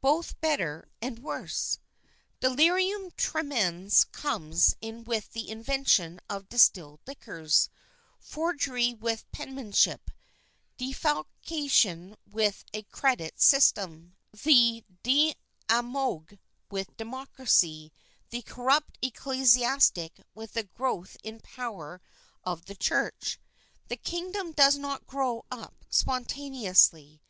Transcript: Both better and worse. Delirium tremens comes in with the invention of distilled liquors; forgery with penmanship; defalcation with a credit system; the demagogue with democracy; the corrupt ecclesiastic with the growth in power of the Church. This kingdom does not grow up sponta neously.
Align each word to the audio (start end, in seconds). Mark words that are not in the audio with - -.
Both 0.00 0.40
better 0.40 0.88
and 1.02 1.18
worse. 1.18 1.78
Delirium 2.40 3.10
tremens 3.18 4.04
comes 4.12 4.74
in 4.80 5.04
with 5.04 5.34
the 5.34 5.50
invention 5.50 6.20
of 6.26 6.48
distilled 6.48 7.00
liquors; 7.06 7.68
forgery 8.18 8.94
with 8.94 9.30
penmanship; 9.30 10.10
defalcation 10.78 12.16
with 12.26 12.64
a 12.72 12.84
credit 12.84 13.38
system; 13.42 14.16
the 14.42 14.86
demagogue 15.02 16.38
with 16.70 16.96
democracy; 16.96 17.92
the 18.30 18.40
corrupt 18.40 18.96
ecclesiastic 19.02 20.18
with 20.34 20.54
the 20.54 20.62
growth 20.64 21.18
in 21.22 21.40
power 21.40 22.00
of 22.42 22.64
the 22.64 22.74
Church. 22.74 23.38
This 23.88 23.98
kingdom 24.02 24.52
does 24.52 24.78
not 24.78 25.06
grow 25.06 25.44
up 25.50 25.84
sponta 25.90 26.48
neously. 26.50 27.20